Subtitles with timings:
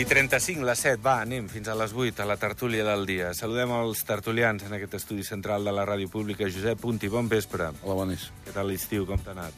[0.00, 3.34] I 35, les 7, va, anem fins a les 8, a la tertúlia del dia.
[3.36, 6.48] Saludem els tertulians en aquest estudi central de la ràdio pública.
[6.48, 7.66] Josep Punti, bon vespre.
[7.82, 8.30] Hola, bones.
[8.46, 9.52] Què tal l'estiu, com t'ha anat?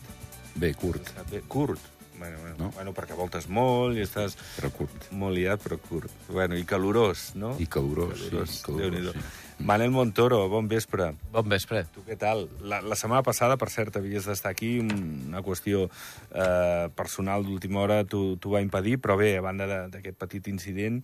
[0.59, 1.81] Bé, curt, Bé, curt.
[2.19, 2.71] Bueno, bueno, No?
[2.75, 5.09] bueno, perquè voltes molt i estàs però curt.
[5.11, 6.11] molt liat, però curt.
[6.29, 7.55] Bueno, i calorós, no?
[7.59, 9.13] I calorós, calorós, sí, calorós, Déu-n'hi-do.
[9.13, 9.19] sí.
[9.65, 11.13] Manel Montoro, bon vespre.
[11.31, 11.85] Bon vespre.
[11.95, 12.49] Tu què tal?
[12.67, 18.01] La, la setmana passada, per cert, havies d'estar aquí, una qüestió eh, personal d'última hora
[18.05, 21.03] t'ho va impedir, però bé, a banda de- d'aquest petit incident,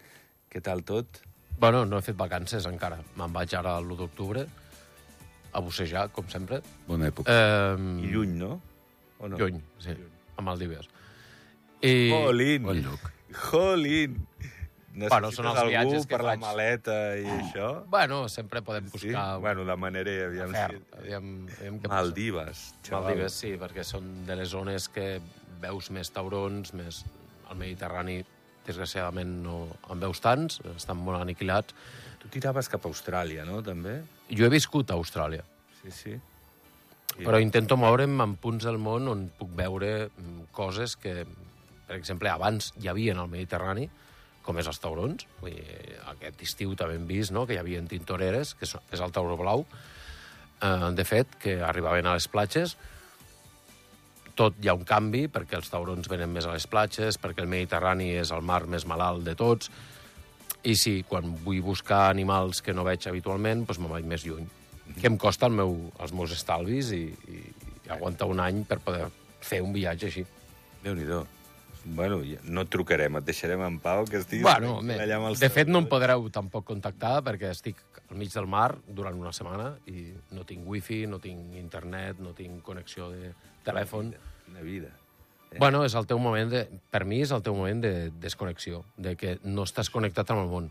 [0.50, 1.20] què tal tot?
[1.60, 2.98] Bueno, no he fet vacances encara.
[3.18, 4.44] Me'n vaig ara l'1 d'octubre
[5.52, 6.59] a bussejar, com sempre.
[6.88, 7.30] Bona època.
[7.30, 7.76] Eh,
[8.09, 8.56] I lluny, no?
[9.20, 9.38] O no?
[9.38, 9.95] Lluny, sí,
[10.37, 10.90] a Maldives.
[11.82, 12.10] I...
[12.10, 12.66] Jolín!
[12.66, 13.06] Bon lloc.
[13.52, 14.18] Jolín!
[14.99, 16.41] Necessites Bueno, són els algú viatges que per la faig.
[16.43, 17.68] maleta i això?
[17.93, 18.96] Bueno, sempre podem Sí?
[19.13, 19.27] buscar...
[19.40, 20.99] Bueno, la manera, aviam fer, si...
[20.99, 21.29] aviam,
[21.60, 21.90] aviam què.
[21.93, 23.05] Maldives, xaval.
[23.13, 25.21] Maldives, sí, perquè són de les zones que
[25.63, 27.05] veus més taurons, més...
[27.49, 28.18] El Mediterrani,
[28.66, 29.55] desgraciadament, no
[29.88, 31.73] en veus tants, estan molt aniquilats.
[32.21, 34.01] Tu tiraves cap a Austràlia, no, també?
[34.29, 35.45] Jo he viscut a Austràlia,
[35.79, 36.16] Sí, sí.
[37.18, 41.23] I- però intento moure'm en punts del món on puc veure mm, coses que,
[41.87, 43.88] per exemple, abans hi havia en el Mediterrani,
[44.49, 45.27] com és els taurons.
[45.43, 47.45] Vull dir, aquest estiu també hem vist no?
[47.46, 49.66] que hi havia tintoreres, que és el tauró blau,
[50.65, 52.79] eh, de fet, que arribaven a les platges.
[54.38, 57.52] Tot hi ha un canvi, perquè els taurons venen més a les platges, perquè el
[57.52, 59.73] Mediterrani és el mar més malalt de tots,
[60.68, 64.49] i sí, quan vull buscar animals que no veig habitualment, doncs me'n vaig més lluny.
[64.99, 67.43] Que em costa el meu, els meus estalvis i, i,
[67.84, 69.10] i aguantar un any per poder
[69.44, 70.25] fer un viatge així.
[70.83, 71.27] Déu-n'hi-do.
[71.97, 75.49] Bueno, no et trucarem, et deixarem en pau, que estiguis Bueno, allà amb els de
[75.53, 79.72] fet no em podreu tampoc contactar perquè estic al mig del mar durant una setmana
[79.88, 83.32] i no tinc wifi, no tinc internet, no tinc connexió de
[83.66, 84.15] telèfon.
[84.47, 84.93] Quina vida.
[85.56, 86.66] Bueno, és el teu moment de...
[86.93, 90.50] Per mi és el teu moment de desconnexió, de que no estàs connectat amb el
[90.53, 90.69] món.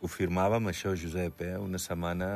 [0.00, 1.56] Ho firmàvem, això, Josep, eh?
[1.60, 2.30] Una setmana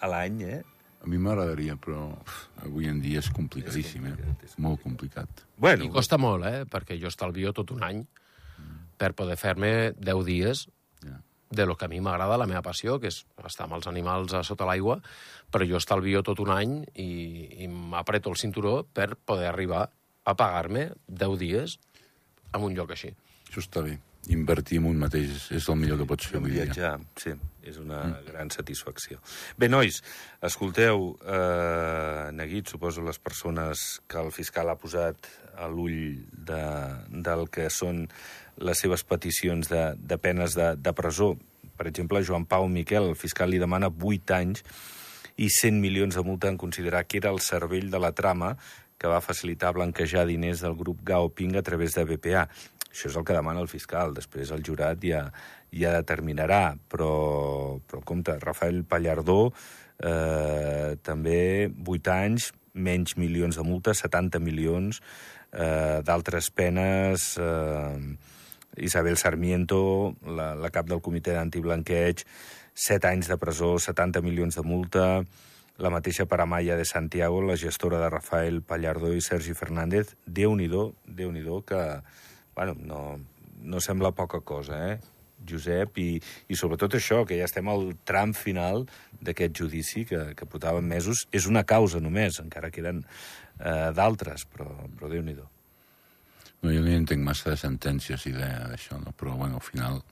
[0.00, 0.62] a l'any, eh?
[1.02, 4.16] A mi m'agradaria, però uf, avui en dia és complicadíssim, És eh?
[4.16, 5.44] complicat, és Molt complicat.
[5.58, 6.64] Bueno, I costa molt, eh?
[6.70, 8.04] Perquè jo estalvio tot un any
[8.98, 10.68] per poder fer-me 10 dies
[11.02, 11.16] Ja.
[11.50, 14.32] de lo que a mi m'agrada, la meva passió, que és estar amb els animals
[14.32, 15.00] a sota l'aigua,
[15.50, 19.90] però jo estalvio tot un any i, i m'apreto el cinturó per poder arribar
[20.24, 21.78] a pagar-me 10 dies
[22.54, 23.10] en un lloc així.
[23.50, 23.98] Això està bé.
[24.30, 26.66] Invertir en un mateix és el millor que pots fer avui dia.
[26.68, 27.32] viatjar, sí,
[27.66, 28.26] és una mm.
[28.28, 29.18] gran satisfacció.
[29.58, 29.98] Bé, nois,
[30.46, 35.26] escolteu, eh, neguit, suposo, les persones que el fiscal ha posat
[35.58, 36.62] a l'ull de,
[37.10, 38.04] del que són
[38.62, 41.32] les seves peticions de, de penes de, de presó.
[41.74, 44.62] Per exemple, Joan Pau Miquel, el fiscal li demana 8 anys
[45.40, 48.54] i 100 milions de multa en considerar que era el cervell de la trama
[49.02, 52.46] que va facilitar blanquejar diners del grup Gaoping a través de BPA.
[52.92, 54.14] Això és el que demana el fiscal.
[54.14, 55.24] Després el jurat ja,
[55.72, 56.76] ja determinarà.
[56.92, 57.12] Però,
[57.88, 59.52] però compte, Rafael Pallardó,
[59.98, 65.00] eh, també 8 anys, menys milions de multa, 70 milions
[65.52, 67.32] eh, d'altres penes...
[67.40, 68.30] Eh,
[68.76, 72.22] Isabel Sarmiento, la, la cap del comitè d'antiblanqueig,
[72.72, 75.06] 7 anys de presó, 70 milions de multa,
[75.82, 80.14] la mateixa per Amaya de Santiago, la gestora de Rafael Pallardó i Sergi Fernández.
[80.26, 81.82] Déu nhi déu que,
[82.64, 83.20] bueno, no,
[83.62, 85.00] no sembla poca cosa, eh?
[85.42, 88.84] Josep, i, i sobretot això, que ja estem al tram final
[89.20, 91.26] d'aquest judici que, que portaven mesos.
[91.34, 93.02] És una causa només, encara queden
[93.58, 95.48] eh, d'altres, però, però Déu-n'hi-do.
[96.62, 99.10] No, jo no entenc massa de sentències i de- d'això, no?
[99.18, 100.02] però bueno, al final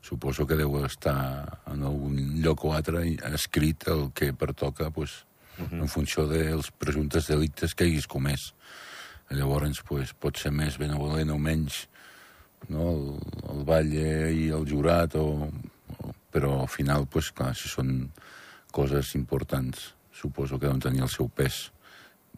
[0.00, 3.02] suposo que deu estar en algun lloc o altre
[3.34, 5.26] escrit el que pertoca pues,
[5.58, 5.82] uh -huh.
[5.82, 8.54] en funció dels presumptes delictes que haguis comès.
[9.30, 11.84] Llavors pues, pot ser més benevolent o menys
[12.68, 12.88] no?
[12.90, 13.04] el,
[13.52, 18.10] el Valle i el jurat, o, o, però al final, pues, clar, si són
[18.74, 21.70] coses importants, suposo que deuen tenir el seu pes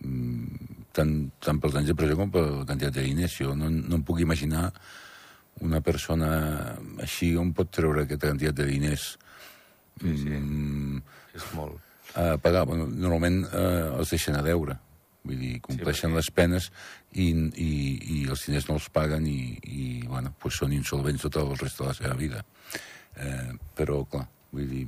[0.05, 3.39] mm, tant, tant pels anys de presó com per la quantitat de diners.
[3.41, 4.69] Jo no, no em puc imaginar
[5.65, 6.29] una persona
[7.05, 9.11] així on pot treure aquesta quantitat de diners
[10.00, 10.31] Sí, sí.
[10.33, 11.03] mm,
[11.37, 11.77] És molt.
[12.17, 12.65] a pagar.
[12.69, 14.79] Bueno, normalment eh, els deixen a deure.
[15.23, 16.71] Vull dir, compleixen perquè- les penes
[17.13, 17.71] i, i,
[18.17, 21.85] i els diners no els paguen i, i bueno, pues són insolvents tot el resta
[21.85, 22.43] de la seva vida.
[23.17, 24.87] Eh, però, clar, vull dir,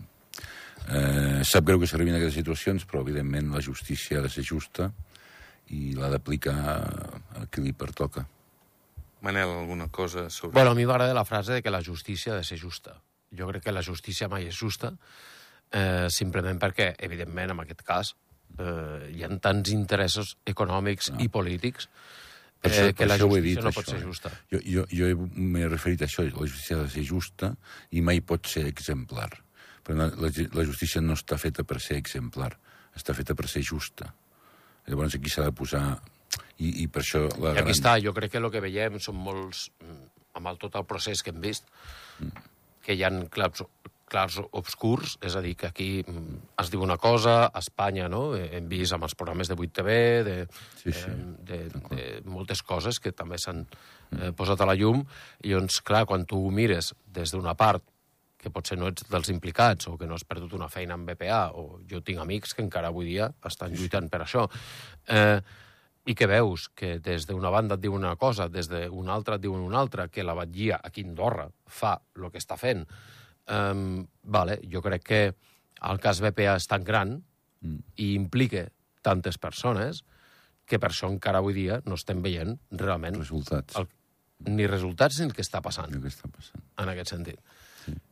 [0.88, 4.42] eh, sap greu que s'arribin a aquestes situacions, però, evidentment, la justícia ha de ser
[4.48, 4.90] justa
[5.70, 8.26] i l'ha d'aplicar a qui li pertoca.
[9.24, 10.52] Manel, alguna cosa sobre...
[10.52, 12.98] Bueno, a mi m'agrada la frase de que la justícia ha de ser justa.
[13.32, 14.92] Jo crec que la justícia mai és justa,
[15.72, 18.12] eh, simplement perquè, evidentment, en aquest cas,
[18.58, 21.88] eh, hi ha tants interessos econòmics i polítics
[22.64, 24.04] Per això, eh, que per la justícia dit, no això, pot ser eh?
[24.04, 24.30] justa.
[24.52, 27.50] Jo, jo, jo he- m'he referit a això, la justícia ha de ser justa
[27.92, 29.28] i mai pot ser exemplar.
[29.84, 32.54] Però la, la, la justícia no està feta per ser exemplar,
[32.96, 34.08] està feta per ser justa.
[34.88, 35.84] Llavors aquí s'ha de posar...
[36.56, 39.20] I, i per això la I aquí està, jo crec que el que veiem són
[39.20, 40.00] molts, mm,
[40.40, 41.68] amb el, tot el procés que hem vist,
[42.82, 43.62] que hi ha clars,
[44.14, 48.22] clars obscurs, és a dir, que aquí mm, es diu una cosa, a Espanya, no?,
[48.34, 49.96] Eh, hem vist amb els programes de 8TV,
[50.26, 50.36] de,
[50.80, 51.16] Sí, sí, eh,
[51.50, 51.58] de,
[51.90, 55.02] de moltes coses que també s'han eh, posat a la llum,
[55.42, 57.84] i doncs, clar, quan tu ho mires des d'una part
[58.44, 61.48] que potser no ets dels implicats o que no has perdut una feina en BPA,
[61.56, 64.46] o jo tinc amics que encara avui dia estan lluitant per això,
[65.08, 65.40] eh,
[66.04, 69.44] i que veus que des d'una banda et diuen una cosa, des d'una altra et
[69.46, 72.84] diuen una altra, que la batllia aquí a Andorra fa el que està fent,
[73.48, 75.22] um, vale, jo crec que
[75.84, 77.18] el cas BPA és tan gran
[77.60, 77.78] mm.
[78.00, 78.66] i implica
[79.04, 80.04] tantes persones
[80.64, 83.76] que per això encara avui dia no estem veient realment resultats.
[83.76, 83.88] el,
[84.48, 86.62] ni resultats ni el que està passant El que està passant.
[86.80, 87.38] en aquest sentit.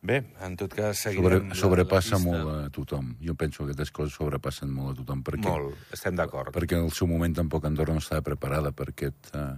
[0.04, 1.48] Bé, en tot cas, Sobre, seguirem...
[1.48, 2.42] la- sobrepassa la pista.
[2.44, 3.14] molt a tothom.
[3.24, 5.22] Jo penso que aquestes coses sobrepassen molt a tothom.
[5.24, 6.52] Perquè, Molt, estem d'acord.
[6.52, 9.30] Perquè en el seu moment tampoc Andorra no estava preparada per aquest...
[9.32, 9.56] Eh,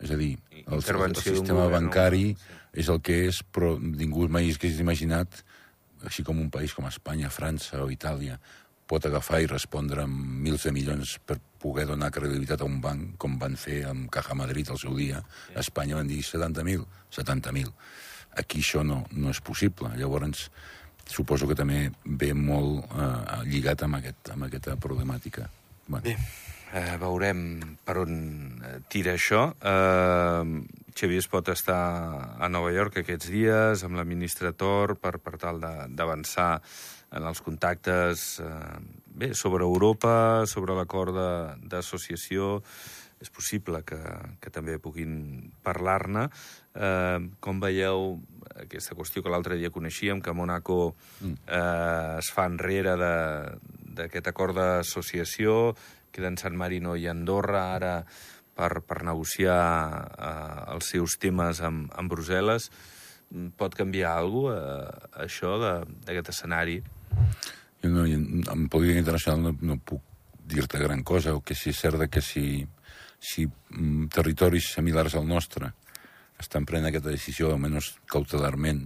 [0.00, 0.34] és a dir,
[0.64, 2.58] el, el, sistema govern, bancari sí.
[2.84, 5.42] és el que és, però ningú mai hagués imaginat,
[6.04, 8.38] així com un país com Espanya, França o Itàlia,
[8.90, 13.14] pot agafar i respondre amb mils de milions per poder donar credibilitat a un banc,
[13.20, 15.22] com van fer amb Caja Madrid al seu dia.
[15.54, 16.84] A Espanya van dir 70.000,
[17.16, 17.72] 70.000.
[18.42, 19.88] Aquí això no, no és possible.
[19.96, 20.50] Llavors,
[21.08, 25.48] suposo que també ve molt eh, lligat amb, aquest, amb aquesta problemàtica.
[25.86, 26.16] Bueno, Bé,
[26.74, 27.44] eh, veurem
[27.86, 28.16] per on
[28.58, 29.46] eh, tira això.
[29.62, 31.78] Eh, Xavier es pot estar
[32.38, 36.50] a Nova York aquests dies amb la ministra Tor per, per tal d'avançar
[37.14, 38.76] en els contactes eh,
[39.14, 42.60] bé, sobre Europa, sobre l'acord de- d'associació.
[43.24, 43.96] És possible que,
[44.42, 45.12] que també puguin
[45.64, 46.26] parlar-ne.
[46.76, 48.18] Eh, com veieu
[48.60, 53.54] aquesta qüestió que l'altre dia coneixíem, que Mónaco eh, es fa enrere de-
[53.96, 55.72] d'aquest acord d'associació,
[56.14, 57.94] queden San Marino i Andorra ara
[58.54, 59.60] per, per negociar
[60.14, 62.70] eh, els seus temes amb, amb Brussel·les.
[63.34, 66.80] Mm, Pot canviar alguna cosa, eh, això, d'aquest escenari?
[67.82, 70.02] Jo no, en política internacional no, no puc
[70.44, 72.64] dir-te gran cosa, o que si és cert que si,
[73.18, 75.72] si mm, territoris similars al nostre
[76.40, 78.84] estan prenent aquesta decisió, almenys cautelarment,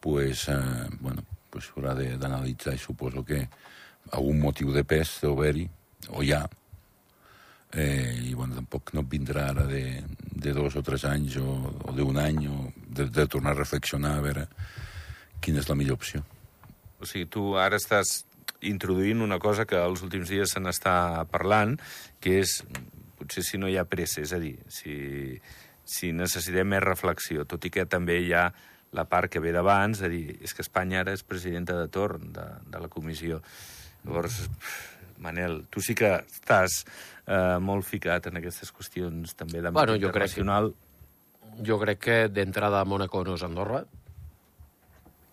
[0.00, 3.46] pues, eh, bueno, pues haurà d'analitzar i suposo que
[4.12, 5.66] algun motiu de pes deu haver-hi,
[6.10, 6.44] o hi ha,
[7.72, 11.94] eh, i bueno, tampoc no vindrà ara de, de dos o tres anys o, o
[11.96, 14.46] d'un any o de, de tornar a reflexionar a veure
[15.42, 16.22] quina és la millor opció.
[17.00, 18.22] O sigui, tu ara estàs
[18.64, 21.76] introduint una cosa que els últims dies se n'està parlant,
[22.20, 22.62] que és,
[23.18, 25.36] potser si no hi ha pressa, és a dir, si,
[25.84, 28.48] si necessitem més reflexió, tot i que també hi ha
[28.96, 32.30] la part que ve d'abans, de dir, és que Espanya ara és presidenta de torn
[32.32, 33.42] de, de la comissió.
[34.06, 34.38] Llavors,
[35.18, 36.84] Manel, tu sí que estàs
[37.26, 40.74] eh, molt ficat en aquestes qüestions també d'àmbit Bueno, jo crec que- internacional.
[41.64, 43.84] Jo crec que d'entrada Mónaco no és Andorra,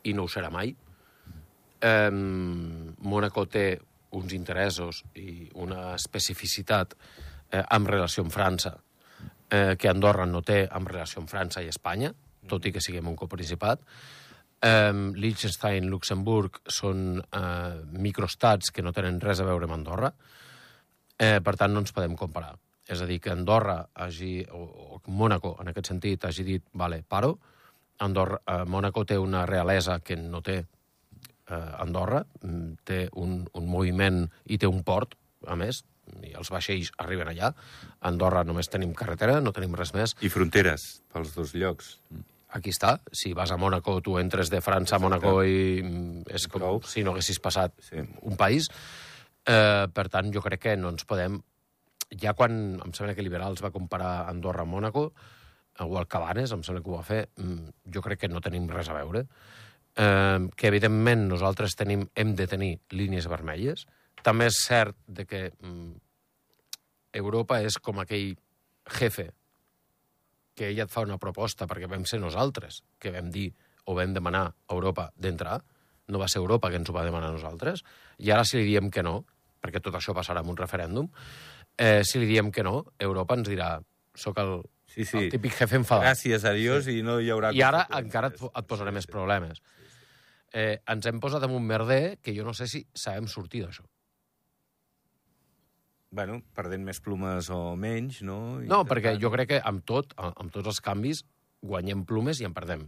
[0.03, 0.75] i no ho serà mai.
[1.81, 3.79] Eh, Mónaco té
[4.12, 6.93] uns interessos i una especificitat
[7.51, 8.75] eh, en relació amb França
[9.50, 12.13] eh, que Andorra no té en relació amb França i Espanya,
[12.48, 13.81] tot i que siguem un coprincipat.
[14.63, 20.13] Eh, Liechtenstein, Luxemburg són eh, microestats que no tenen res a veure amb Andorra,
[21.20, 22.53] eh, per tant no ens podem comparar.
[22.88, 24.63] És a dir, que Andorra hagi, o,
[24.96, 27.38] o Mónaco, en aquest sentit, hagi dit, vale, paro,
[28.03, 33.67] Andorra, eh, Mónaco té una realesa que no té eh, Andorra, mm, té un, un
[33.70, 35.15] moviment i té un port,
[35.48, 35.84] a més,
[36.24, 37.53] i els vaixells arriben allà.
[37.53, 40.15] A Andorra només tenim carretera, no tenim res més.
[40.22, 41.98] I fronteres pels dos llocs.
[42.53, 43.00] Aquí està.
[43.12, 46.81] Si vas a Mónaco, tu entres de França a Mónaco i mm, és com Prou.
[46.86, 47.98] si no haguessis passat Sí.
[48.22, 48.67] un país.
[49.45, 51.41] Eh, per tant, jo crec que no ens podem...
[52.22, 55.07] Ja quan em sembla que Liberals va comparar Andorra amb Mónaco,
[55.81, 58.69] o el Cabanes, em sembla que ho va fer, mm, jo crec que no tenim
[58.69, 59.25] res a veure.
[59.98, 63.88] Eh, que, evidentment, nosaltres tenim, hem de tenir línies vermelles.
[64.22, 65.91] També és cert de que mm,
[67.13, 68.36] Europa és com aquell
[69.00, 69.31] jefe
[70.55, 73.51] que ella et fa una proposta perquè vam ser nosaltres que vam dir
[73.86, 75.62] o vam demanar a Europa d'entrar,
[76.07, 77.83] no va ser Europa que ens ho va demanar a nosaltres,
[78.19, 79.24] i ara si li diem que no,
[79.63, 81.10] perquè tot això passarà en un referèndum,
[81.77, 83.75] eh, si li diem que no, Europa ens dirà
[84.15, 84.62] soc el,
[84.93, 85.17] Sí, sí.
[85.17, 86.12] el típic jefe enfadat.
[86.12, 87.00] Gràcies a Dios sí.
[87.00, 87.50] i no hi haurà...
[87.55, 89.63] I ara encara et, et posaré més problemes.
[90.53, 93.88] Eh, ens hem posat en un merder que jo no sé si sabem sortir d'això.
[96.13, 98.60] Bueno, perdent més plumes o menys, no?
[98.70, 101.24] No, perquè jo crec que amb tot, amb tots els canvis,
[101.65, 102.86] guanyem plumes i en perdem.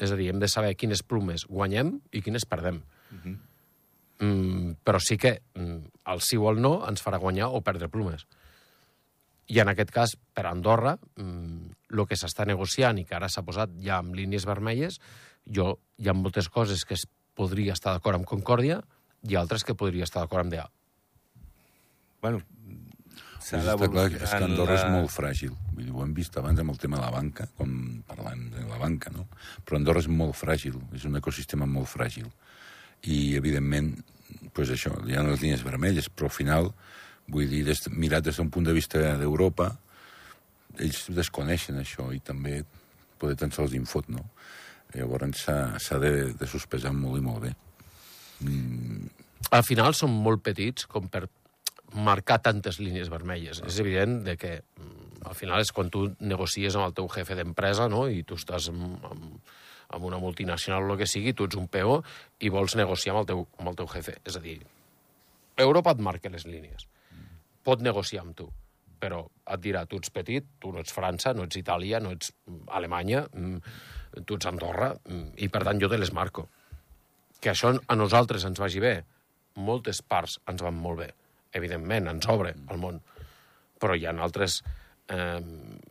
[0.00, 2.80] És a dir, hem de saber quines plumes guanyem i quines perdem.
[3.10, 3.36] Uh -huh.
[4.20, 7.88] mm, però sí que mm, el sí o el no ens farà guanyar o perdre
[7.88, 8.26] plumes.
[9.46, 13.42] I en aquest cas, per Andorra, mm, el que s'està negociant i que ara s'ha
[13.42, 15.00] posat ja amb línies vermelles,
[15.44, 18.82] jo hi ha moltes coses que es podria estar d'acord amb Concòrdia
[19.22, 20.70] i altres que podria estar d'acord amb DA.
[22.20, 22.42] Bueno,
[23.40, 24.20] s'ha d'evolucionar...
[24.20, 24.80] És que Andorra la...
[24.80, 25.56] és molt fràgil.
[25.72, 27.74] Vull dir, ho hem vist abans amb el tema de la banca, com
[28.08, 29.26] parlem de la banca, no?
[29.64, 32.28] Però Andorra és molt fràgil, és un ecosistema molt fràgil.
[33.08, 33.94] I, evidentment,
[34.56, 36.72] pues això, hi ha les línies vermelles, però al final,
[37.30, 39.72] vull dir, des, mirat des d'un punt de vista d'Europa,
[40.80, 42.60] ells desconeixen això i també
[43.20, 44.28] poder tan sols infot, no?
[44.94, 47.50] Llavors s'ha de, de sospesar molt i molt bé.
[48.42, 49.10] Mm.
[49.54, 51.28] Al final són molt petits com per
[51.94, 53.62] marcar tantes línies vermelles.
[53.66, 57.36] És evident de que mm, al final és quan tu negocies amb el teu jefe
[57.38, 58.06] d'empresa no?
[58.08, 59.50] i tu estàs amb, amb,
[59.96, 62.00] amb una multinacional o el que sigui, tu ets un PO
[62.40, 64.16] i vols negociar amb el teu, amb el teu jefe.
[64.24, 64.58] És a dir,
[65.60, 66.86] Europa et marca les línies.
[67.66, 68.48] Pot negociar amb tu,
[69.00, 72.32] però et dirà, tu ets petit, tu no ets França, no ets Itàlia, no ets
[72.68, 76.48] Alemanya, mm, tu ets Andorra, mm, i per tant jo te les marco.
[77.40, 79.00] Que això a nosaltres ens vagi bé,
[79.56, 81.10] moltes parts ens van molt bé
[81.52, 83.00] evidentment, ens obre el món,
[83.80, 84.60] però hi ha altres
[85.10, 85.40] eh,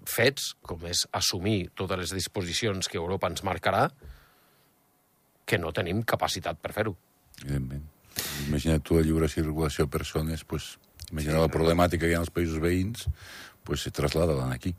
[0.07, 3.87] fets, com és assumir totes les disposicions que Europa ens marcarà,
[5.49, 6.95] que no tenim capacitat per fer-ho.
[7.41, 7.87] Evidentment.
[8.47, 10.77] Imagina't tu la lliure circulació de persones, pues,
[11.09, 13.07] imagina sí, la problemàtica que hi ha als països veïns,
[13.65, 14.75] pues, se traslada aquí.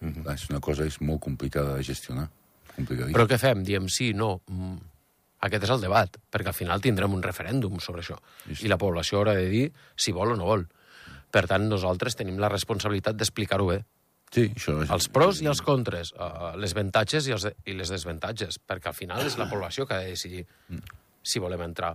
[0.00, 0.34] Mm -hmm.
[0.34, 2.28] És una cosa és molt complicada de gestionar.
[2.76, 3.64] Però què fem?
[3.64, 4.40] Diem sí, no...
[4.48, 4.95] Mm
[5.46, 8.18] aquest és el debat, perquè al final tindrem un referèndum sobre això.
[8.46, 8.66] Sí.
[8.66, 10.66] I la població haurà de dir si vol o no vol.
[11.32, 13.80] Per tant, nosaltres tenim la responsabilitat d'explicar-ho bé.
[14.32, 14.90] Sí, això és...
[14.90, 18.98] Els pros i els contres, uh, les avantatges i, els i les desavantatges, perquè al
[18.98, 21.00] final és la població que ha de decidir mm.
[21.22, 21.94] si volem entrar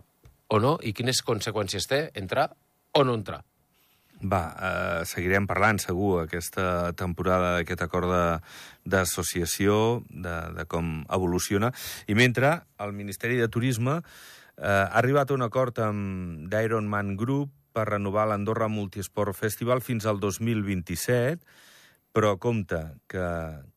[0.52, 2.50] o no i quines conseqüències té entrar
[2.96, 3.42] o no entrar.
[4.22, 8.12] Va, eh, seguirem parlant segur aquesta temporada d'aquest acord
[8.86, 11.72] d'associació, de, de, de com evoluciona.
[12.06, 17.50] I mentre el Ministeri de Turisme eh, ha arribat a un acord amb d'Ironman Group
[17.74, 21.42] per renovar l'Andorra Multisport Festival fins al 2027,
[22.14, 23.28] però compte que,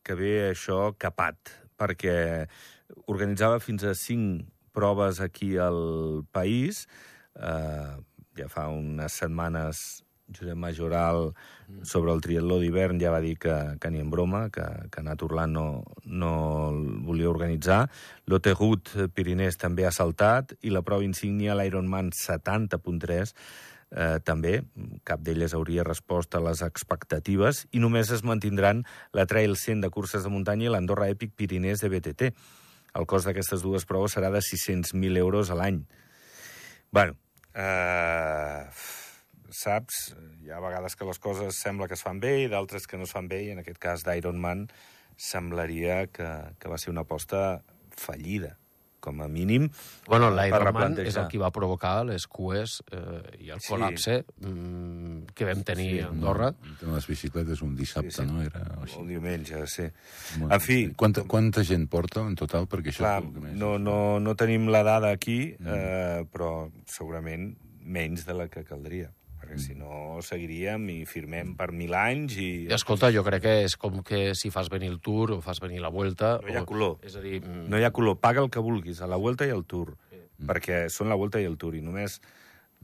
[0.05, 2.45] que ve això capat, perquè
[3.09, 6.85] organitzava fins a cinc proves aquí al país,
[7.39, 7.95] eh,
[8.35, 11.35] ja fa unes setmanes Josep Majoral
[11.85, 15.23] sobre el triatló d'hivern ja va dir que, que ni en broma, que, que Nat
[15.27, 15.67] Urlant no,
[16.05, 16.33] no
[16.71, 17.85] el volia organitzar.
[18.31, 23.35] L'Otegut Pirinès també ha saltat i la prova insígnia, l'Ironman 70.3,
[23.95, 24.57] eh, també,
[25.05, 29.93] cap d'elles hauria respost a les expectatives, i només es mantindran la Trail 100 de
[29.93, 32.35] curses de muntanya i l'Andorra Epic Pirinès de BTT.
[32.95, 35.85] El cost d'aquestes dues proves serà de 600.000 euros a l'any.
[36.95, 37.17] bueno,
[37.55, 38.71] eh
[39.55, 40.11] saps?
[40.43, 43.09] Hi ha vegades que les coses sembla que es fan bé i d'altres que no
[43.09, 44.67] es fan bé, i en aquest cas d'Iron Man
[45.17, 47.63] semblaria que, que va ser una aposta
[47.95, 48.57] fallida
[49.05, 49.69] com a mínim.
[50.09, 54.47] Bueno, l'Ironman és el que va provocar les cues eh, i el col·lapse sí.
[54.49, 56.51] mm, que vam tenir sí, a Andorra.
[56.81, 58.29] No, les bicicletes un dissabte, sí, sí.
[58.31, 58.41] no?
[58.47, 58.97] Era així.
[59.03, 59.91] Un diumenge, sí.
[60.39, 60.79] Bueno, en fi...
[61.05, 62.69] Quanta, quanta gent porta en total?
[62.71, 63.59] Perquè això clar, és que més...
[63.61, 65.77] no, no, no tenim la dada aquí, mm.
[65.77, 66.55] eh, però
[66.89, 67.53] segurament
[67.85, 69.13] menys de la que caldria
[69.45, 72.49] perquè si no seguiríem i firmem per mil anys i...
[72.73, 75.83] Escolta, jo crec que és com que si fas venir el Tour o fas venir
[75.85, 76.39] la Vuelta...
[76.41, 76.97] No hi ha color.
[77.05, 77.43] És a dir...
[77.43, 77.69] Mm...
[77.69, 78.17] No hi ha color.
[78.23, 79.93] Paga el que vulguis, a la Vuelta i al Tour.
[80.09, 80.23] Sí.
[80.49, 82.19] Perquè són la Vuelta i el Tour, i només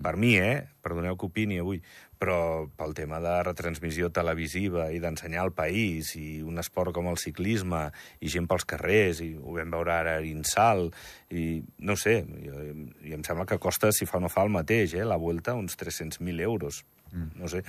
[0.01, 0.69] per mi, eh?
[0.85, 1.81] Perdoneu que opini avui,
[2.21, 7.17] però pel tema de retransmissió televisiva i d'ensenyar el país i un esport com el
[7.21, 7.87] ciclisme
[8.21, 10.91] i gent pels carrers, i ho vam veure ara a Insal,
[11.33, 12.53] i no sé, i,
[13.09, 15.07] i em sembla que costa, si fa o no fa el mateix, eh?
[15.09, 16.85] la Vuelta, uns 300.000 euros.
[17.11, 17.31] Mm.
[17.41, 17.65] No sé,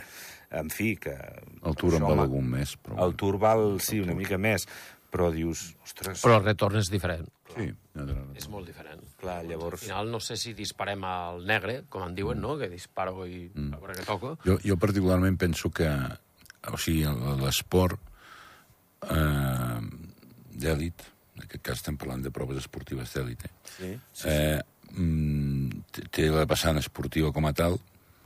[0.60, 1.16] en fi, que...
[1.64, 3.00] El Tour en val algun més, però...
[3.08, 4.68] El Tour val, sí, una mica més,
[5.12, 6.20] però dius, ostres...
[6.26, 7.32] Però el retorn és diferent.
[7.56, 7.72] Sí,
[8.36, 9.08] és molt diferent.
[9.22, 9.78] Clar, llavors...
[9.78, 12.42] Al final no sé si disparem al negre, com en diuen, mm.
[12.42, 12.58] no?
[12.58, 13.76] Que disparo i mm.
[13.76, 14.34] a veure què toco.
[14.46, 15.90] Jo, jo particularment penso que,
[16.72, 17.06] o sigui,
[17.44, 18.02] l'esport
[19.06, 19.78] eh,
[20.66, 21.06] d'èlit,
[21.38, 23.54] en aquest cas estem parlant de proves esportives d'èlit, eh?
[23.70, 24.34] Sí, sí, sí.
[24.34, 27.78] Eh, mm, té la vessant esportiva com a tal,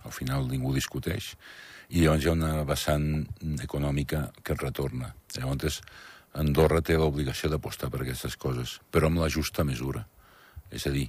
[0.05, 1.33] al final ningú discuteix,
[1.89, 3.07] i llavors hi ha una vessant
[3.61, 5.11] econòmica que es retorna.
[5.35, 5.81] Llavors,
[6.35, 10.03] Andorra té l'obligació d'apostar per aquestes coses, però amb la justa mesura.
[10.71, 11.05] És a dir,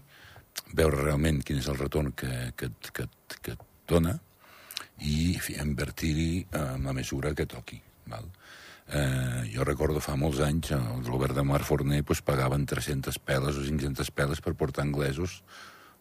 [0.76, 3.08] veure realment quin és el retorn que, que, que,
[3.42, 4.16] que et dona
[5.04, 7.80] i invertir-hi en la mesura que toqui.
[8.10, 8.28] Val?
[8.86, 13.58] Eh, jo recordo fa molts anys, el govern de Mar Forner pues, pagaven 300 peles
[13.58, 15.40] o 500 peles per portar anglesos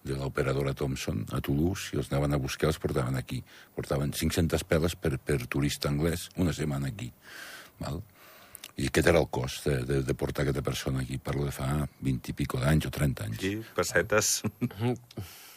[0.05, 3.41] de l'operadora Thomson a Toulouse i els anaven a buscar, els portaven aquí.
[3.73, 7.09] Portaven 500 peles per, per turista anglès una setmana aquí.
[7.81, 8.03] Val?
[8.75, 11.17] I aquest era el cost de, de, de portar aquesta persona aquí.
[11.17, 11.69] Parlo de fa
[12.03, 13.37] 20 i pico d'anys o 30 anys.
[13.39, 14.31] Aquí, pessetes.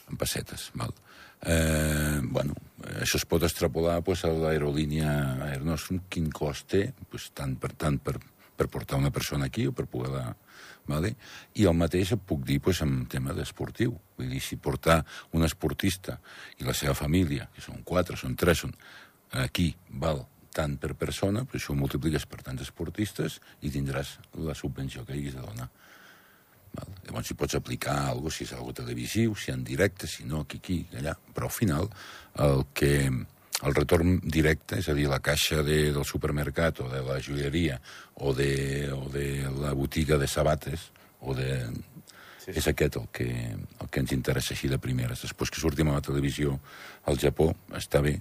[0.09, 0.95] En pessetes, val.
[1.43, 2.55] Eh, bueno,
[2.99, 5.11] això es pot extrapolar pues, a l'aerolínia
[5.51, 8.17] Air Nostrum, quin cost té, pues, tant per tant per,
[8.57, 10.31] per portar una persona aquí o per poder-la...
[10.89, 11.11] Vale?
[11.61, 13.93] I el mateix et puc dir pues, en tema d'esportiu.
[14.17, 15.03] Vull dir, si portar
[15.37, 16.17] un esportista
[16.57, 18.73] i la seva família, que són quatre, són tres, són
[19.45, 24.57] aquí, val tant per persona, però això ho multipliques per tants esportistes i tindràs la
[24.59, 25.69] subvenció que haguis de donar.
[26.75, 26.93] Val?
[27.07, 30.61] Llavors, si pots aplicar alguna si és algo televisiu, si en directe, si no, aquí,
[30.62, 31.14] aquí, allà.
[31.35, 31.90] Però al final,
[32.45, 37.02] el que el retorn directe, és a dir, la caixa de, del supermercat o de
[37.02, 37.81] la joieria
[38.14, 38.52] o de,
[38.95, 39.28] o de
[39.59, 40.90] la botiga de sabates
[41.21, 41.64] o de...
[42.38, 42.61] Sí, sí.
[42.62, 45.25] És aquest el que, el que ens interessa així de primeres.
[45.26, 46.55] Després que sortim a la televisió
[47.11, 48.14] al Japó, està bé,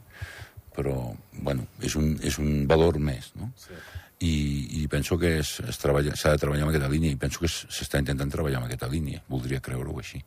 [0.77, 0.95] però,
[1.41, 3.49] bueno, és un, és un valor més, no?
[3.57, 3.77] Sí.
[4.21, 4.33] I,
[4.79, 8.63] i penso que s'ha de treballar en aquesta línia i penso que s'està intentant treballar
[8.63, 9.21] en aquesta línia.
[9.29, 10.21] Voldria creure-ho així.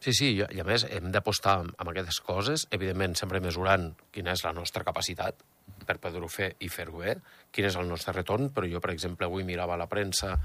[0.00, 4.44] Sí, sí, i a més hem d'apostar amb aquestes coses, evidentment sempre mesurant quina és
[4.46, 5.44] la nostra capacitat
[5.84, 7.18] per poder-ho fer i fer-ho bé,
[7.52, 10.38] quin és el nostre retorn, però jo, per exemple, avui mirava la premsa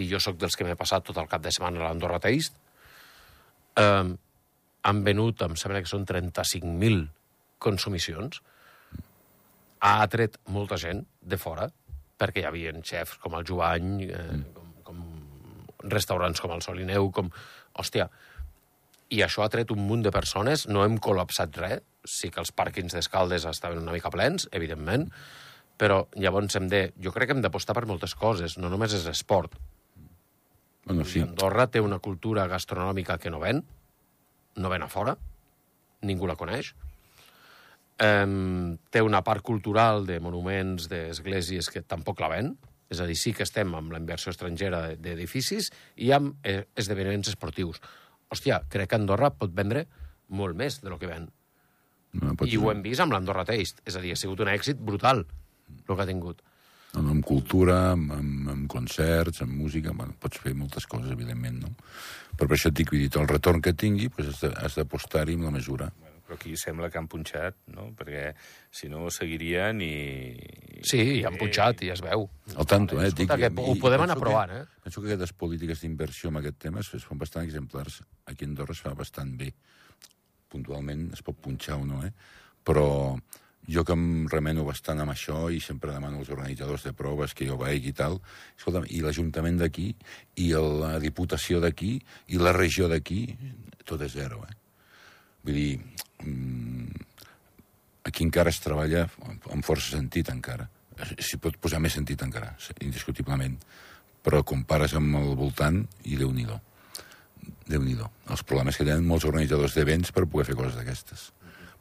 [0.00, 2.56] i jo sóc dels que m'he passat tot el cap de setmana a l'Andorra Taste,
[3.80, 4.14] eh,
[4.84, 7.04] han venut, em sembla que són 35.000
[7.62, 8.40] consumicions,
[9.84, 11.68] ha atret molta gent de fora,
[12.18, 15.02] perquè hi havia xefs com el Jovany, eh, com, com
[15.90, 17.30] restaurants com el Solineu, com...
[17.74, 18.06] Hòstia,
[19.14, 22.52] i això ha tret un munt de persones, no hem col·lapsat res, sí que els
[22.52, 25.08] pàrquings d'Escaldes estaven una mica plens, evidentment,
[25.80, 26.86] però llavors hem de...
[27.02, 29.56] Jo crec que hem d'apostar per moltes coses, no només és esport.
[30.84, 31.22] Bueno, sí.
[31.24, 33.62] Andorra té una cultura gastronòmica que no ven,
[34.56, 35.16] no ven a fora,
[36.04, 36.74] ningú la coneix.
[38.02, 42.54] Um, té una part cultural de monuments, d'esglésies, que tampoc la ven,
[42.90, 45.70] és a dir, sí que estem amb la inversió estrangera d'edificis
[46.02, 47.78] i amb eh, esdeveniments esportius
[48.34, 49.86] hòstia, crec que Andorra pot vendre
[50.34, 51.28] molt més de lo que ven.
[52.14, 53.82] No, I ho hem vist amb l'Andorra Taste.
[53.86, 56.42] És a dir, ha sigut un èxit brutal el que ha tingut.
[56.94, 61.58] Amb, amb cultura, amb, amb, amb concerts, amb música, bueno, pots fer moltes coses, evidentment,
[61.64, 61.72] no?
[62.34, 65.54] Però per això et dic, dit, el retorn que tingui, pues, has d'apostar-hi amb la
[65.56, 65.90] mesura.
[65.98, 67.90] Bueno, però aquí sembla que han punxat, no?
[67.98, 68.30] Perquè
[68.72, 69.92] si no seguirien i...
[70.84, 72.26] Sí, i han punxat, i es veu.
[72.54, 73.10] Al tanto, eh?
[73.12, 74.82] Escolta, dic, que ho podem anar provant, que, eh?
[74.86, 78.00] Penso que aquestes polítiques d'inversió en aquest tema es fan bastant exemplars.
[78.32, 79.52] Aquí a Andorra es fa bastant bé.
[80.54, 82.12] Puntualment es pot punxar o no, eh?
[82.64, 82.88] Però
[83.68, 87.46] jo que em remeno bastant amb això i sempre demano als organitzadors de proves que
[87.48, 88.18] jo vaig i tal,
[88.58, 89.90] escolta'm, i l'Ajuntament d'aquí,
[90.40, 91.96] i la Diputació d'aquí,
[92.28, 93.26] i la regió d'aquí,
[93.84, 94.60] tot és zero, eh?
[95.44, 95.72] Vull dir,
[98.04, 99.06] aquí encara es treballa
[99.52, 100.68] amb força sentit, encara.
[101.18, 103.58] S'hi pot posar més sentit encara, indiscutiblement.
[104.24, 106.60] Però compares amb el voltant i déu-n'hi-do.
[107.68, 107.96] déu nhi
[108.30, 111.32] Els problemes que tenen molts organitzadors d'events per poder fer coses d'aquestes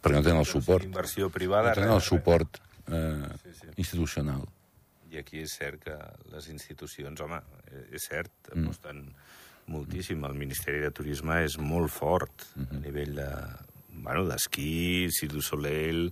[0.04, 0.84] perquè no tenen el suport.
[0.84, 1.72] Inversió privada...
[1.72, 2.60] No tenen el suport
[2.92, 3.70] eh, sí, sí.
[3.78, 4.44] institucional.
[5.14, 5.96] I aquí és cert que
[6.34, 8.66] les institucions, home, eh, és cert, mm.
[8.66, 9.04] aposten
[9.72, 10.26] moltíssim.
[10.28, 12.78] El Ministeri de Turisme és molt fort mm -hmm.
[12.78, 13.30] a nivell de,
[13.94, 16.08] bueno, d'esquí, Cirque du Soleil,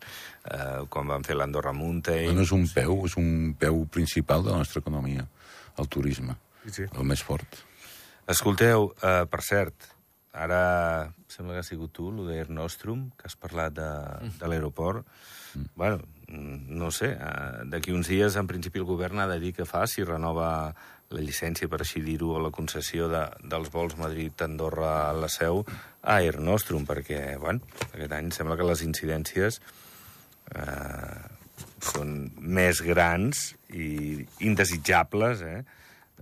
[0.45, 2.29] eh, quan van fer l'Andorra Mountain...
[2.29, 5.25] Bueno, és un peu, és un peu principal de la nostra economia,
[5.81, 6.91] el turisme, sí, sí.
[6.91, 7.63] el més fort.
[8.31, 9.91] Escolteu, eh, per cert,
[10.31, 13.87] Ara sembla que ha sigut tu, el d'Air Nostrum, que has parlat de,
[14.39, 15.03] de l'aeroport.
[15.55, 15.65] Mm.
[15.75, 15.99] Bueno,
[16.31, 19.83] no sé, eh, d'aquí uns dies, en principi, el govern ha de dir què fa,
[19.91, 20.71] si renova
[21.11, 25.63] la llicència, per així dir-ho, a la concessió de, dels vols Madrid-Andorra a la seu
[25.65, 29.59] a Air Nostrum, perquè, bueno, aquest any sembla que les incidències
[30.55, 31.21] eh,
[31.81, 35.61] són més grans i indesitjables, eh?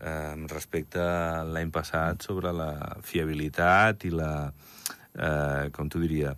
[0.01, 2.71] eh, respecte a l'any passat sobre la
[3.05, 6.35] fiabilitat i la, eh, com t'ho diria,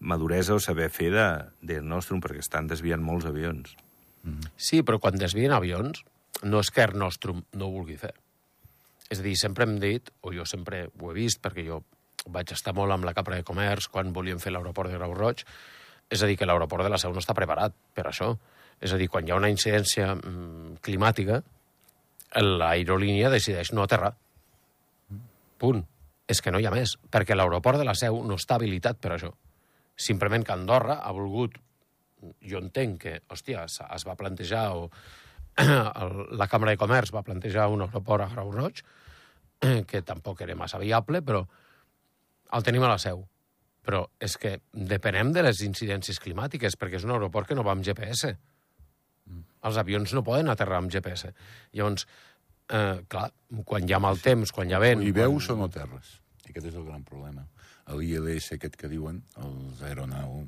[0.00, 1.26] maduresa o saber fer de,
[1.62, 3.76] de Nostrum, perquè estan desviant molts avions.
[4.60, 6.02] Sí, però quan desvien avions,
[6.42, 8.12] no és que Nostrum no ho vulgui fer.
[9.08, 11.82] És a dir, sempre hem dit, o jo sempre ho he vist, perquè jo
[12.28, 15.44] vaig estar molt amb la Capra de Comerç quan volíem fer l'aeroport de Grau Roig,
[16.08, 18.32] és a dir, que l'aeroport de la Seu no està preparat per això.
[18.80, 21.42] És a dir, quan hi ha una incidència mm, climàtica,
[22.38, 24.14] l'aerolínia decideix no aterrar.
[25.58, 25.84] Punt.
[26.28, 29.14] És que no hi ha més, perquè l'aeroport de la Seu no està habilitat per
[29.16, 29.32] això.
[29.96, 31.56] Simplement que Andorra ha volgut...
[32.18, 34.88] Jo entenc que, hòstia, es va plantejar, o
[36.02, 38.82] el, la Càmera de Comerç va plantejar un aeroport a Grau Roig,
[39.90, 41.42] que tampoc era massa viable, però
[42.54, 43.24] el tenim a la seu.
[43.88, 47.72] Però és que depenem de les incidències climàtiques, perquè és un aeroport que no va
[47.74, 48.34] amb GPS.
[49.68, 51.32] Els avions no poden aterrar amb GPS.
[51.76, 52.04] Llavors,
[52.68, 53.30] eh, clar,
[53.64, 55.02] quan hi ha mal temps, quan hi ha vent...
[55.02, 56.18] I veus o no terres?
[56.44, 57.46] I aquest és el gran problema.
[57.96, 60.42] L'ILS aquest que diuen, els aeronau,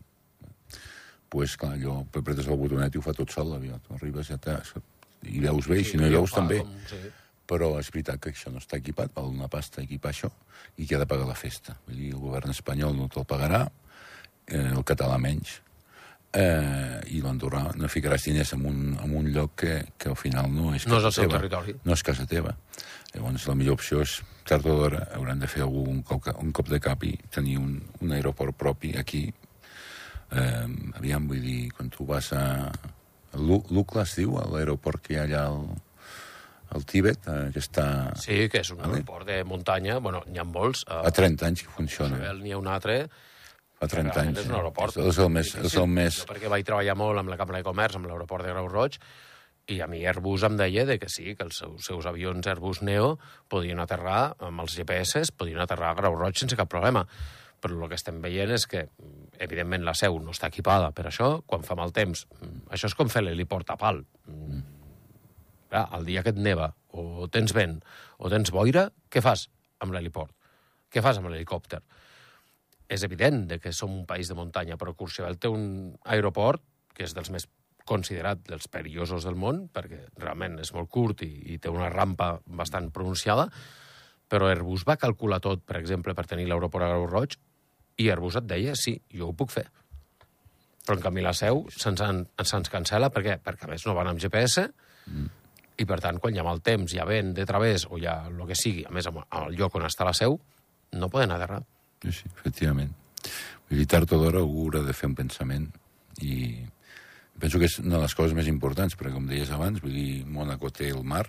[1.32, 3.80] pues, clar, allò, apretes el botonet i ho fa tot sol l'avió.
[3.86, 4.60] Tu arribes i ja
[5.28, 6.60] i veus bé, i si no hi veus també.
[6.64, 7.00] Com, sí.
[7.50, 10.30] Però és veritat que això no està equipat, val una pasta equipar això,
[10.78, 11.74] i qui ha de pagar la festa?
[11.88, 13.64] Vull dir, el govern espanyol no te'l pagarà,
[14.46, 15.56] eh, el català menys,
[16.32, 20.46] eh, i l'andorrà no ficaràs diners en un, en un lloc que, que al final
[20.54, 21.38] no és No és casa el seu teva.
[21.40, 21.74] territori.
[21.84, 22.54] No és casa teva.
[23.14, 26.68] Llavors, la millor opció és, tard o d'hora, hauran de fer algun cop, un cop
[26.70, 29.24] de cap i tenir un, un aeroport propi aquí.
[30.30, 32.44] Eh, aviam, vull dir, quan tu vas a...
[33.38, 35.64] Lu- Lucla es diu, l'aeroport que hi ha allà al,
[36.74, 37.86] al Tíbet, eh, que està...
[38.18, 39.00] Sí, que és un Vale.
[39.00, 40.84] aeroport de muntanya, bueno, n'hi ha molts.
[40.88, 42.16] A, Fa 30 anys que funciona.
[42.18, 43.00] Isabel n'hi ha un altre.
[43.80, 44.44] Fa 30 realment anys.
[44.44, 45.00] És un aeroport.
[45.06, 45.54] És el més...
[45.62, 46.20] És el més...
[46.22, 48.98] Jo perquè vaig treballar molt amb la Cambra de Comerç, amb l'aeroport de Grau Roig,
[49.70, 52.80] i a mi Airbus em deia de que sí, que els seus, seus avions Airbus
[52.82, 53.12] Neo
[53.48, 57.04] podien aterrar amb els GPS, podien aterrar a Grau Roig sense cap problema.
[57.60, 58.86] Però el que estem veient és que,
[59.38, 61.32] evidentment, la seu no està equipada per això.
[61.46, 62.26] Quan fa mal temps,
[62.72, 64.02] això és com fer l'heliport a pal.
[65.70, 67.78] Clar, el dia que et neva, o tens vent,
[68.18, 69.48] o tens boira, què fas
[69.80, 70.32] amb l'heliport?
[70.90, 71.84] Què fas amb l'helicòpter?
[72.90, 76.62] és evident de que som un país de muntanya, però Courchevel té un aeroport
[76.96, 77.46] que és dels més
[77.86, 82.32] considerat dels perillosos del món, perquè realment és molt curt i, i té una rampa
[82.46, 83.46] bastant pronunciada,
[84.30, 87.38] però Airbus va calcular tot, per exemple, per tenir l'aeroport a Grau Roig,
[88.00, 89.66] i Airbus et deia, sí, jo ho puc fer.
[90.86, 93.36] Però en canvi la seu se'ns en- se'ns cancela, per què?
[93.44, 94.64] Perquè a més no van amb GPS,
[95.06, 95.26] mm.
[95.80, 98.06] i per tant, quan hi ha mal temps, hi ha vent de través, o hi
[98.08, 100.38] ha el que sigui, a més, al lloc on està la seu,
[100.92, 101.62] no poden aterrar.
[102.02, 102.94] Sí, sí, efectivament.
[103.68, 105.68] Vull dir, tard o d'hora algú haurà de fer un pensament
[106.24, 106.64] i
[107.40, 110.24] penso que és una de les coses més importants, perquè com deies abans, vull dir,
[110.26, 111.26] Mónaco té el mar,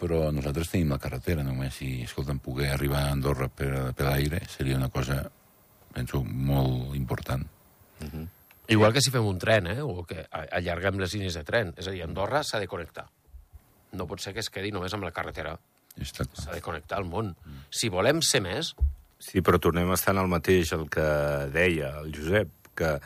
[0.00, 4.42] però nosaltres tenim la carretera només i, escolta'm, poder arribar a Andorra per, per l'aire
[4.50, 5.22] seria una cosa,
[5.96, 7.46] penso, molt important.
[8.68, 9.80] Igual que si fem un tren, eh?
[9.80, 11.72] o que allarguem les línies de tren.
[11.78, 13.06] És a dir, Andorra s'ha de connectar.
[13.96, 15.54] No pot ser que es quedi només amb la carretera.
[15.96, 17.32] S'ha de connectar al món.
[17.72, 18.74] Si volem ser més,
[19.18, 21.04] Sí, però tornem a estar en el mateix, el que
[21.54, 22.98] deia el Josep, que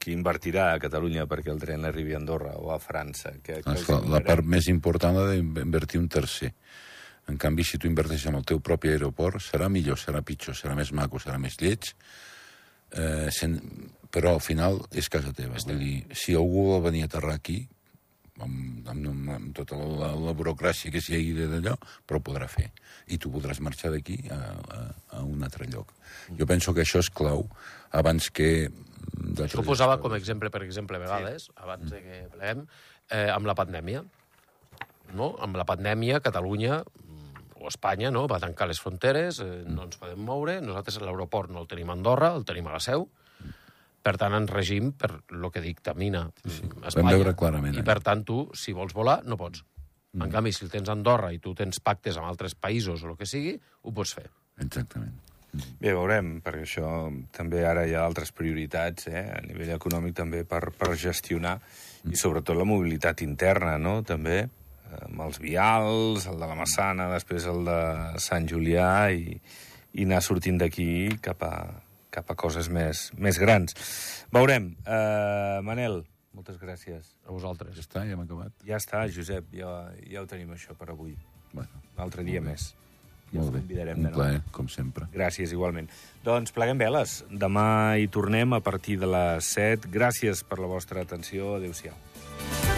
[0.00, 3.34] qui invertirà a Catalunya perquè el tren arribi a Andorra o a França?
[3.44, 6.54] Que, que Doncs la, la part més important ha d'invertir un tercer.
[7.28, 10.72] En canvi, si tu inverteixes en el teu propi aeroport, serà millor, serà pitjor, serà
[10.78, 11.92] més maco, serà més lleig,
[12.92, 13.58] eh, sen...
[14.10, 15.60] però al final és casa teva.
[15.62, 17.60] Vull dir, si algú vol venir a aterrar aquí,
[18.40, 21.76] amb, amb, amb, amb tota la, la, la burocràcia que s'hi hagi d'allò,
[22.06, 22.70] però ho podrà fer.
[23.10, 24.38] I tu podràs marxar d'aquí a,
[24.76, 24.80] a,
[25.18, 25.92] a un altre lloc.
[26.38, 27.46] Jo penso que això és clau
[27.96, 28.70] abans que...
[29.44, 31.58] això ho posava com a exemple, per exemple, a vegades, sí.
[31.58, 32.64] abans de que pleguem,
[33.10, 34.04] eh, amb la pandèmia.
[35.16, 35.32] No?
[35.42, 37.09] Amb la pandèmia, Catalunya mm,
[37.60, 38.26] o Espanya no?
[38.30, 41.98] va tancar les fronteres, eh, no ens podem moure, nosaltres l'aeroport no el tenim a
[41.98, 43.06] Andorra, el tenim a la seu,
[44.00, 47.16] per tant, ens regim per lo que dictamina sí, Espanya.
[47.18, 47.88] veure clarament I, allò.
[47.92, 49.64] per tant, tu, si vols volar, no pots.
[50.12, 50.26] Mm.
[50.26, 53.12] En canvi, si el tens a Andorra i tu tens pactes amb altres països o
[53.12, 54.30] el que sigui, ho pots fer.
[54.60, 55.18] Exactament.
[55.52, 56.88] Bé, veurem, perquè això
[57.34, 59.24] també ara hi ha altres prioritats, eh?
[59.34, 61.56] a nivell econòmic també per, per gestionar,
[62.06, 64.59] i sobretot la mobilitat interna, no?, també, eh,
[65.06, 67.80] amb els vials, el de la Massana, després el de
[68.22, 69.36] Sant Julià, i,
[69.94, 71.82] i anar sortint d'aquí cap, a,
[72.14, 73.76] cap a coses més, més grans.
[74.34, 74.72] Veurem.
[74.84, 76.02] Uh, Manel,
[76.36, 77.14] moltes gràcies.
[77.26, 77.74] A vosaltres.
[77.76, 78.54] Ja està, ja hem acabat.
[78.66, 79.70] Ja està, Josep, ja,
[80.08, 81.16] ja ho tenim això per avui.
[81.52, 82.70] Bueno, Un altre dia més.
[83.30, 83.84] Ja molt bé.
[83.94, 85.06] Un plaer, com sempre.
[85.14, 85.90] Gràcies, igualment.
[86.26, 87.20] Doncs pleguem veles.
[87.30, 89.90] Demà hi tornem a partir de les 7.
[89.94, 91.54] Gràcies per la vostra atenció.
[91.60, 92.69] Adéu-siau.